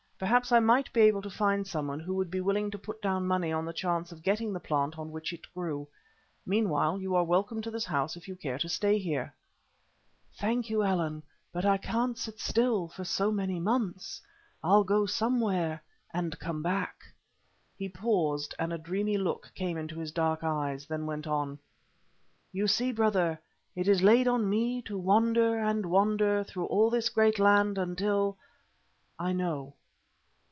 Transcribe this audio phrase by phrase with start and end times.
[0.21, 3.25] Perhaps I might be able to find someone who would be willing to put down
[3.25, 5.87] money on the chance of getting the plant on which it grew.
[6.45, 9.33] Meanwhile, you are welcome to this house if you care to stay here."
[10.39, 14.21] "Thank you, Allan, but I can't sit still for so many months.
[14.63, 15.81] I'll go somewhere
[16.13, 17.01] and come back."
[17.75, 21.57] He paused and a dreamy look came into his dark eyes, then went on,
[22.51, 23.41] "You see, Brother,
[23.75, 28.37] it is laid on me to wander and wander through all this great land until
[29.17, 29.73] I know."